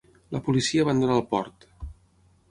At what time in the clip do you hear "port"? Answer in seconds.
1.33-1.67